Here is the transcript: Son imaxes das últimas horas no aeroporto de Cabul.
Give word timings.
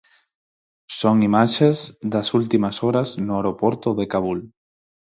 Son 0.99 1.15
imaxes 1.29 1.77
das 2.13 2.27
últimas 2.39 2.75
horas 2.83 3.09
no 3.25 3.33
aeroporto 3.37 3.89
de 3.99 4.05
Cabul. 4.13 4.39